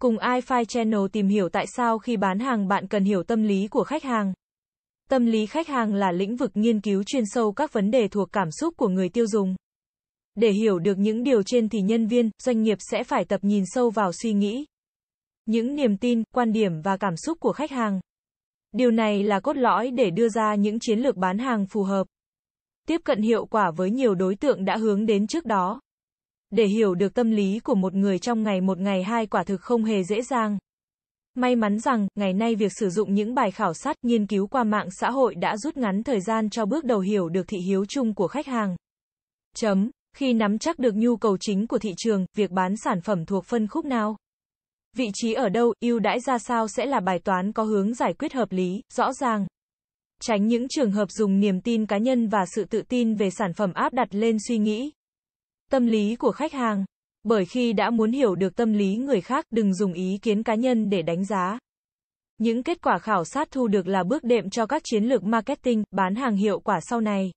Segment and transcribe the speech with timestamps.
[0.00, 3.68] Cùng iFi Channel tìm hiểu tại sao khi bán hàng bạn cần hiểu tâm lý
[3.68, 4.32] của khách hàng.
[5.10, 8.28] Tâm lý khách hàng là lĩnh vực nghiên cứu chuyên sâu các vấn đề thuộc
[8.32, 9.54] cảm xúc của người tiêu dùng.
[10.34, 13.64] Để hiểu được những điều trên thì nhân viên, doanh nghiệp sẽ phải tập nhìn
[13.66, 14.64] sâu vào suy nghĩ,
[15.46, 18.00] những niềm tin, quan điểm và cảm xúc của khách hàng.
[18.72, 22.06] Điều này là cốt lõi để đưa ra những chiến lược bán hàng phù hợp.
[22.88, 25.80] Tiếp cận hiệu quả với nhiều đối tượng đã hướng đến trước đó.
[26.50, 29.60] Để hiểu được tâm lý của một người trong ngày một ngày hai quả thực
[29.60, 30.58] không hề dễ dàng.
[31.34, 34.64] May mắn rằng, ngày nay việc sử dụng những bài khảo sát, nghiên cứu qua
[34.64, 37.84] mạng xã hội đã rút ngắn thời gian cho bước đầu hiểu được thị hiếu
[37.88, 38.76] chung của khách hàng.
[39.56, 39.90] Chấm.
[40.16, 43.44] Khi nắm chắc được nhu cầu chính của thị trường, việc bán sản phẩm thuộc
[43.44, 44.16] phân khúc nào?
[44.96, 48.12] Vị trí ở đâu, ưu đãi ra sao sẽ là bài toán có hướng giải
[48.12, 49.46] quyết hợp lý, rõ ràng.
[50.22, 53.52] Tránh những trường hợp dùng niềm tin cá nhân và sự tự tin về sản
[53.52, 54.90] phẩm áp đặt lên suy nghĩ.
[55.70, 56.84] Tâm lý của khách hàng.
[57.22, 60.54] Bởi khi đã muốn hiểu được tâm lý người khác, đừng dùng ý kiến cá
[60.54, 61.58] nhân để đánh giá.
[62.38, 65.84] Những kết quả khảo sát thu được là bước đệm cho các chiến lược marketing,
[65.90, 67.30] bán hàng hiệu quả sau này.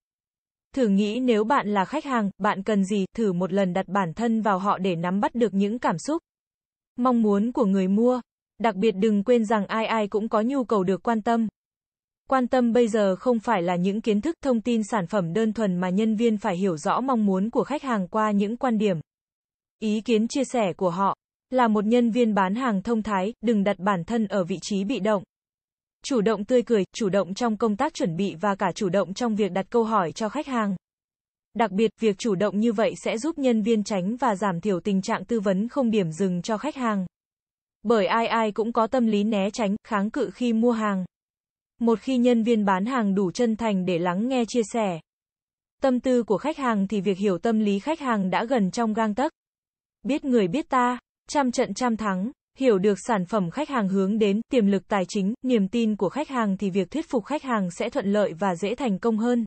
[0.75, 4.13] Thử nghĩ nếu bạn là khách hàng, bạn cần gì, thử một lần đặt bản
[4.13, 6.23] thân vào họ để nắm bắt được những cảm xúc,
[6.95, 8.21] mong muốn của người mua.
[8.59, 11.47] Đặc biệt đừng quên rằng ai ai cũng có nhu cầu được quan tâm.
[12.29, 15.53] Quan tâm bây giờ không phải là những kiến thức thông tin sản phẩm đơn
[15.53, 18.77] thuần mà nhân viên phải hiểu rõ mong muốn của khách hàng qua những quan
[18.77, 18.97] điểm,
[19.79, 21.15] ý kiến chia sẻ của họ.
[21.49, 24.83] Là một nhân viên bán hàng thông thái, đừng đặt bản thân ở vị trí
[24.83, 25.23] bị động.
[26.03, 29.13] Chủ động tươi cười, chủ động trong công tác chuẩn bị và cả chủ động
[29.13, 30.75] trong việc đặt câu hỏi cho khách hàng.
[31.53, 34.79] Đặc biệt, việc chủ động như vậy sẽ giúp nhân viên tránh và giảm thiểu
[34.79, 37.05] tình trạng tư vấn không điểm dừng cho khách hàng.
[37.83, 41.05] Bởi ai ai cũng có tâm lý né tránh, kháng cự khi mua hàng.
[41.79, 44.99] Một khi nhân viên bán hàng đủ chân thành để lắng nghe chia sẻ
[45.81, 48.93] tâm tư của khách hàng thì việc hiểu tâm lý khách hàng đã gần trong
[48.93, 49.31] gang tấc.
[50.03, 50.99] Biết người biết ta,
[51.29, 55.03] trăm trận trăm thắng, hiểu được sản phẩm khách hàng hướng đến, tiềm lực tài
[55.07, 58.33] chính, niềm tin của khách hàng thì việc thuyết phục khách hàng sẽ thuận lợi
[58.39, 59.45] và dễ thành công hơn.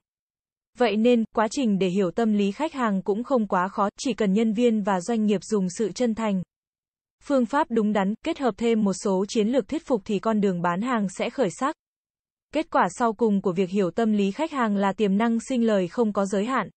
[0.79, 4.13] Vậy nên, quá trình để hiểu tâm lý khách hàng cũng không quá khó, chỉ
[4.13, 6.43] cần nhân viên và doanh nghiệp dùng sự chân thành.
[7.23, 10.41] Phương pháp đúng đắn, kết hợp thêm một số chiến lược thuyết phục thì con
[10.41, 11.77] đường bán hàng sẽ khởi sắc.
[12.53, 15.67] Kết quả sau cùng của việc hiểu tâm lý khách hàng là tiềm năng sinh
[15.67, 16.69] lời không có giới hạn.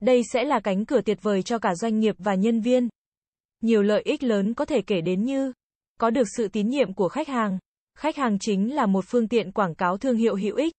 [0.00, 2.88] Đây sẽ là cánh cửa tuyệt vời cho cả doanh nghiệp và nhân viên.
[3.60, 5.52] Nhiều lợi ích lớn có thể kể đến như
[6.00, 7.58] có được sự tín nhiệm của khách hàng.
[7.98, 10.72] Khách hàng chính là một phương tiện quảng cáo thương hiệu hữu ích.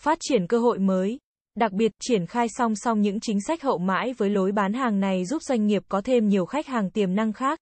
[0.00, 1.18] Phát triển cơ hội mới.
[1.54, 5.00] Đặc biệt, triển khai song song những chính sách hậu mãi với lối bán hàng
[5.00, 7.58] này giúp doanh nghiệp có thêm nhiều khách hàng tiềm năng khác.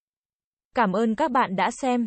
[0.74, 2.06] Cảm ơn các bạn đã xem